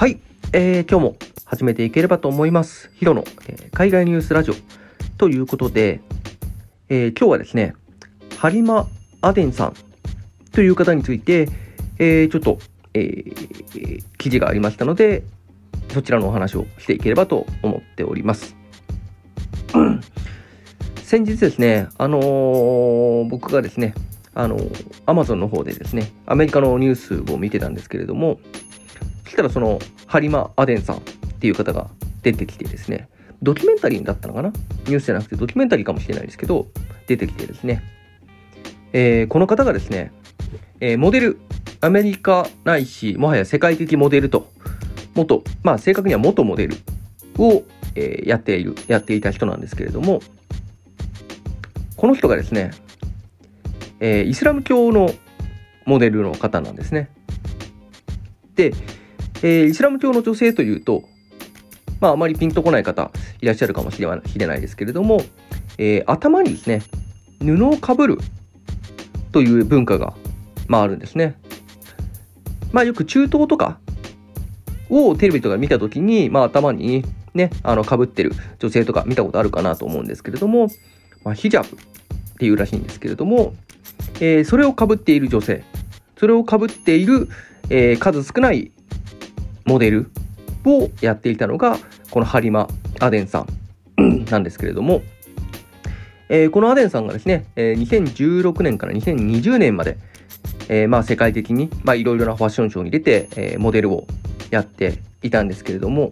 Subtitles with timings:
[0.00, 0.18] はい、
[0.54, 2.90] えー、今日も始めていければと思います。
[2.94, 4.54] ヒロの、えー海外ニュースラジオ
[5.18, 6.00] ということで、
[6.88, 7.74] えー今日はですね、
[8.38, 8.88] ハリマ・
[9.20, 9.74] アデンさん
[10.52, 11.50] という方について、
[11.98, 12.58] えーちょっと、
[12.94, 15.22] えー記事がありましたので、
[15.90, 18.56] そちらのお話をしていければと思っております。
[21.04, 23.92] 先日ですね、あのー僕がですね、
[24.32, 24.58] あの
[25.04, 26.94] アマゾンの方でですね、アメリカのニュー
[27.26, 28.40] スを見てたんですけれども、
[29.30, 31.00] そしたらその、ハリマ・アデンさんっ
[31.38, 31.88] ていう方が
[32.22, 33.08] 出てきてですね、
[33.40, 34.48] ドキュメンタリーだったのかな？
[34.48, 36.66] ニュースじゃなくてドキュメンタリーかもしれないですけど、
[37.06, 37.80] 出てきてですね、
[38.92, 40.10] えーこの方がですね、
[40.80, 41.38] えーモデル、
[41.80, 44.50] アメリカないし、もはや世界的モデルと、
[45.14, 46.76] 元、まあ正確には元モデル
[47.38, 47.62] を、
[47.94, 50.22] えーやっている、やっていた人なんですけれども、
[51.94, 52.72] この人がですね、
[54.00, 55.14] えイスラム教の
[55.86, 57.10] モデルの方なんですね。
[58.56, 58.72] で、
[59.42, 61.04] えーイスラム教の女性というと、
[62.00, 63.10] まあ、あまりピンとこない方
[63.40, 65.22] いらっしゃるかもしれないですけれども、
[65.78, 66.82] えー頭にですね、
[67.40, 68.18] 布をかぶる
[69.32, 70.14] という文化が、
[70.66, 71.36] まあ、あるんですね。
[72.72, 73.78] まあ、よく中東とか
[74.88, 77.04] をテレビとか見たときに、まあ、頭に
[77.34, 80.68] ね、あの、被ってる女性とか見たことあるかなと思うんですけれども、
[81.24, 81.80] まあ、ヒジャブっ
[82.38, 83.54] ていうらしいんですけれども、
[84.20, 85.64] えーそれを被っている女性、
[86.18, 87.28] それを被っている、
[87.68, 88.72] えー数少ない
[89.70, 90.10] モデル
[90.64, 91.78] をやっていたのが、
[92.10, 92.68] このハリマ・
[92.98, 93.46] アデンさ
[93.96, 95.02] ん なんですけれども、
[96.28, 99.96] えーこのアデンさんがですね、え2016年から2020年まで、
[100.68, 104.08] えーまあ世界的に、いろいろなファッションショーに出て、えーモデルを
[104.50, 106.10] やっていたんですけれども、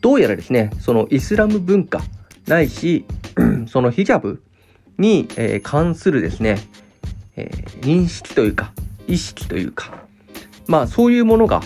[0.00, 2.00] どうやらですね、そのイスラム文化
[2.46, 3.04] ないし、
[3.68, 4.42] そのヒジャブ
[4.96, 6.58] に、え関するですね、
[7.36, 7.50] え
[7.82, 8.72] 認識というか、
[9.06, 10.05] 意識というか、
[10.66, 11.62] まあそういうものが、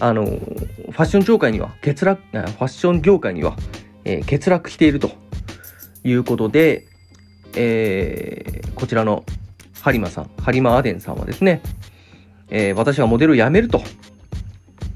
[0.00, 3.56] あのファッション業界には欠落、ファッション業界には、
[4.04, 5.10] えー欠落していると
[6.04, 6.86] いうことで、
[7.56, 9.24] えーこちらの
[9.80, 11.62] ハリマさん、ハリマ・アデンさんはですね、
[12.50, 13.82] えー私はモデルを辞めると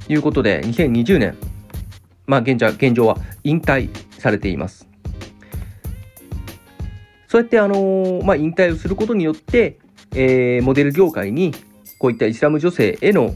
[0.09, 1.37] いうことで、2020年、
[2.27, 4.89] まあ現状現状は引退されています。
[7.29, 9.79] そうやって、あのまあ、引退をすることによって、
[10.15, 11.53] えーモデル業界に
[11.99, 13.35] こういったイスラム女性への、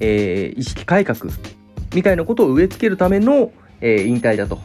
[0.00, 1.32] えー意識改革
[1.94, 4.58] みたいなことを植え付けるための、えー引退だと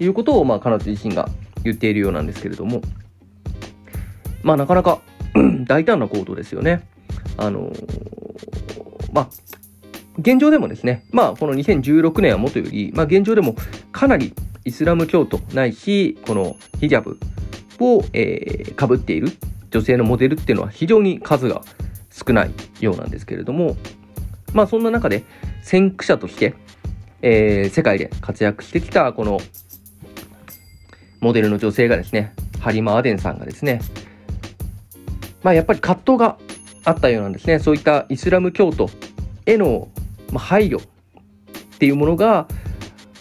[0.00, 1.28] いうことを、まあ、彼女自身が
[1.64, 2.80] 言っているようなんですけれども、
[4.42, 5.00] まあ、なかなか
[5.66, 6.86] 大胆な行動ですよね。
[7.36, 8.18] あのー
[9.12, 9.28] まあ、
[10.18, 13.54] 現状でもですね、まあ、この2016年はもとより、まあ、現状でも
[13.92, 17.18] かなりイスラム教徒ないし、このヒジャブ
[17.80, 19.32] を、えー、被っている
[19.70, 21.62] 女性のモデルっていうのは非常に数が
[22.26, 23.76] 少ないようなんですけれども、
[24.52, 25.24] まあそんな中で
[25.62, 26.54] 先駆者として、
[27.22, 29.40] えー世界で活躍してきたこの
[31.20, 33.80] モデルの女性がですね、ハリマ・アデンさんがですね、
[35.42, 36.38] まあやっぱり葛藤が
[36.84, 37.58] あったようなんですね。
[37.58, 38.88] そういったイスラム教徒
[39.46, 39.88] への、
[40.36, 40.86] 配慮っ
[41.78, 42.46] ていうものが、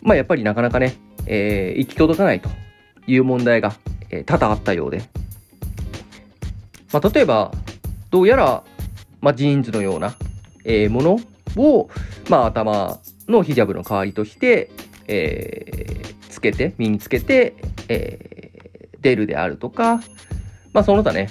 [0.01, 2.49] まあやっぱりなかなかね、えー行き届かないと
[3.07, 3.75] いう問題が、
[4.09, 5.03] え多々あったようで、
[6.93, 7.51] まあ例えば、
[8.11, 8.63] どうやら、
[9.27, 10.15] まあジーンズのような、
[10.63, 11.19] えーもの
[11.57, 11.89] を、
[12.29, 14.71] まあ頭のヒジャブの代わりとして、
[15.09, 17.55] えーつけて、身につけて、
[17.89, 19.97] えー出るであるとか、
[20.71, 21.29] まあその他ね、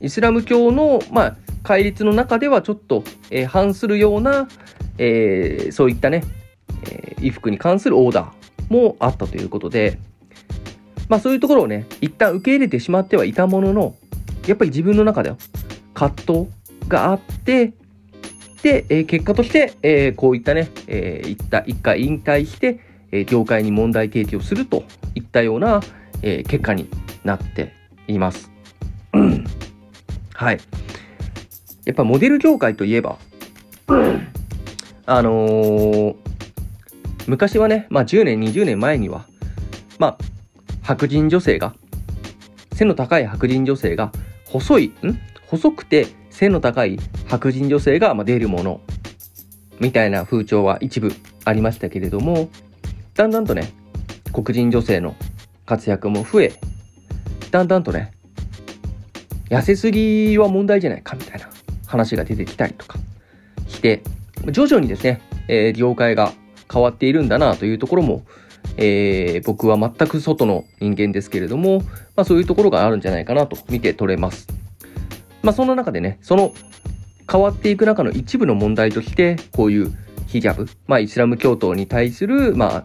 [0.00, 4.48] イスラム教の、まあ、戒律の中ではちょっと、えー反するような、
[4.96, 6.24] えーそういったね、
[6.84, 9.98] えー衣服に関するオーダーもあったということで、
[11.10, 13.94] まあそういうところをね、一旦受け入れてしまってはいたものの、
[14.46, 15.36] やっぱり自分の中では
[15.92, 17.74] 葛藤があって、
[18.62, 22.80] で、え結果として、えこういったね、えー、いった一回引退して、
[23.12, 24.84] え業界に問題提起をすると
[25.14, 25.80] いったような、
[26.22, 26.88] え結果に
[27.24, 27.74] なって
[28.08, 28.50] います。
[30.34, 30.58] はい。
[31.84, 33.18] やっぱモデル業界といえば、
[35.06, 36.24] あのー
[37.26, 39.26] 昔はね、まあ10年、20年前には、
[39.98, 40.18] まあ、
[40.82, 41.74] 白人女性が、
[42.74, 44.12] 背の高い白人女性が、
[44.44, 45.18] 細い、ん？
[45.46, 46.98] 細くて背の高い
[47.28, 48.80] 白人女性が出るもの、
[49.78, 51.12] みたいな風潮は一部
[51.44, 52.48] ありましたけれども、
[53.14, 53.72] だんだんとね、
[54.32, 55.14] 黒人女性の
[55.64, 56.52] 活躍も増え、
[57.52, 58.12] だんだんとね、
[59.48, 61.48] 痩せすぎは問題じゃないかみたいな
[61.86, 62.98] 話が出てきたりとか
[63.68, 64.02] して、
[64.50, 66.32] 徐々にですね、えー業界が
[66.72, 68.24] 変わっているんだなというところも、
[68.76, 71.78] えー僕は全く外の人間ですけれども、
[72.16, 74.63] まあそういうところがあるんじゃないかなと見て取れます。
[75.44, 76.54] まあそんな中でね、その、
[77.30, 79.92] 変わっていく中の一部の問題として、こういう
[80.26, 82.84] ヒジャブ、まあ、イスラム教徒に対する、まあ、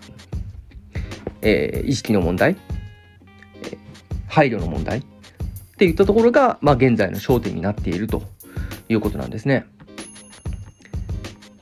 [1.41, 2.57] えー、意識の問題、
[3.63, 3.77] えー、
[4.27, 5.03] 配慮の問題っ
[5.77, 8.23] ていったところが、まあ、現在の焦点になっていると
[8.89, 9.65] いうことなんですね。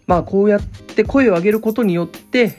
[0.08, 2.56] まあ、こうやって声を上げることによって、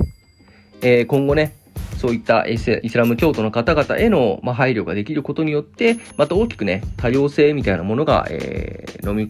[0.81, 1.57] えー、今後ね、
[1.99, 9.29] そういったイスラム教徒の方々への、ま、配慮ができることによって、また大きくね、多様性みたいなものが、えー、飲み、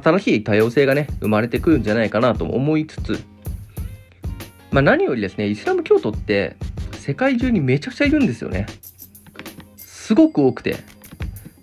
[0.00, 3.24] 新しい多様性がね、生まれてくるんじゃないかなと思いつつ、
[4.70, 6.54] まあ、何よりですね、イスラム教徒って
[6.92, 8.66] 世界中にめちゃくちゃいるんですよね。
[9.76, 10.76] すごく多くて、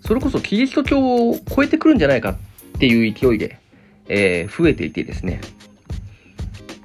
[0.00, 2.36] それこそキリスト教を超えてくるんじゃないかっ
[2.78, 3.58] ていう勢いで、
[4.08, 5.40] えー、増えていてですね、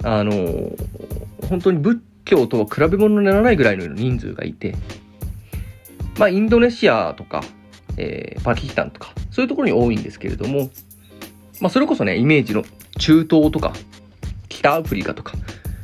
[0.04, 4.76] あのー、本当に仏教とは比べ物にならないぐらいの人数がいて、
[6.18, 7.44] まあ、インドネシアとか、
[7.98, 10.70] えー、パキスタンとか、そういうところに多いんですけれども、
[11.60, 12.64] まあ、それこそね、イメージの
[13.00, 13.74] 中東とか、
[14.48, 15.34] 北アフリカとか、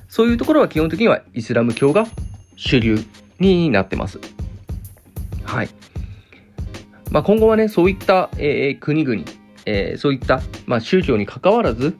[0.07, 2.05] そういうところは基本的にはイスラム教が
[2.55, 2.99] 主流
[3.39, 4.19] になってます。
[5.43, 5.69] はい。
[7.11, 9.23] まあ、今後はね、そういった、えー、国々、
[9.65, 11.97] えー、そういった、まあ、宗教に関わらず、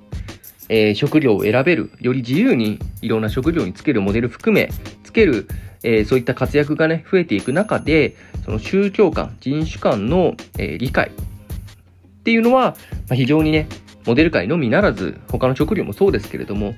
[0.69, 4.69] えー、職業を選べる、より自由にいろんな職業につけるモデル含め、
[5.03, 5.47] つける、
[5.83, 12.75] えー、そういった活躍がね、増えていく中で、その宗教観、人種観の、えー、理解っていうのは、
[13.07, 13.67] まあ、非常にね、
[14.06, 16.75] モデル界のみならず、他の職業もそうですけれども、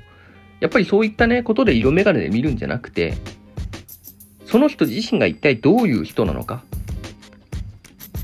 [0.59, 3.13] やっぱりそういったね、ことで色眼鏡で見るんじゃなくて、
[4.45, 6.63] その人自身が一体どういう人なのか、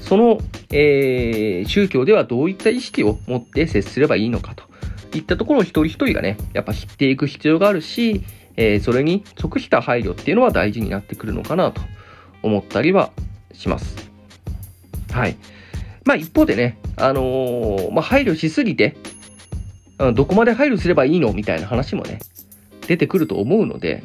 [0.01, 0.39] その、
[0.71, 4.72] えー、宗教ではどういった意識を持って接すればいいのかと。
[5.17, 8.23] いったところを一人一人がね、やっぱ知っていく必要があるし、
[8.55, 11.81] えー、それに即した配慮っていうのは大事になってくるのかなと
[12.41, 13.11] 思ったりは
[13.53, 14.09] します。
[15.11, 15.37] はい。
[16.05, 18.95] まあ一方でね、あのー、まあ配慮しすぎて、
[20.15, 22.19] どこまで配慮すればいいのみたいな話もね、
[22.87, 24.03] 出てくると思うので、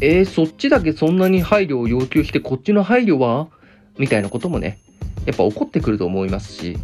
[0.00, 3.48] えー、そっちだけそんなに配慮を要求して、こっちの配慮は？
[3.98, 4.78] みたいなこともね、
[5.26, 6.76] やっぱ起こってくると思いますし、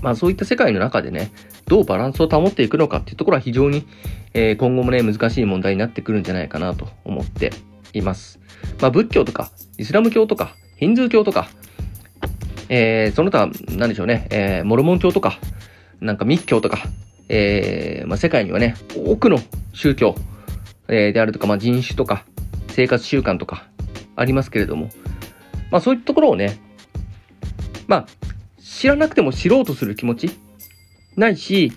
[0.00, 1.30] まあそういった世界の中でね、
[1.72, 3.86] どうバランスを保っていくのかっていうところは非常に、
[4.34, 7.50] えー、今後もね、難しい問題になってくるんじゃないかなと思って
[7.94, 8.40] います。
[8.78, 11.48] まあ仏教とか、イスラム教とか、ヒンズー教とか、
[12.68, 15.38] えー、その他、何でしょうね、えー、モルモン教とか、
[16.02, 16.76] なんか密教とか、
[17.30, 19.38] えー、まあ、世界にはね、多くの
[19.72, 20.14] 宗教、
[20.88, 22.26] えー、であるとか、まあ、人種とか、
[22.68, 23.66] 生活習慣とか、
[24.14, 24.90] ありますけれども、
[25.70, 26.60] まあ、そういったところをね、
[27.86, 28.06] まあ、
[28.60, 30.38] 知らなくても知ろうとする気持ち、
[31.16, 31.72] ないし、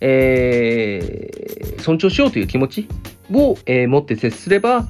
[0.00, 2.88] えー、尊重しようという気持ち
[3.32, 4.86] を、えー、持って接すれば、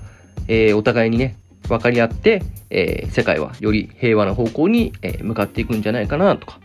[0.48, 1.36] えー、お互いにね、
[1.68, 6.58] 分かり合って、えー、世界はより平和な方向に、えー、向かっていくんじゃないかなとか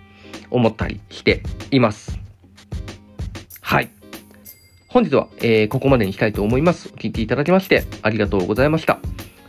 [0.49, 1.41] 思ったりして
[1.71, 2.19] います。
[3.61, 3.89] はい。
[4.87, 6.89] 本日は、えー、ここまでにしたいと思います。
[6.89, 8.99] お聴きいただきましてありがとうございました。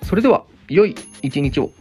[0.03, 1.73] それでは、良い一日を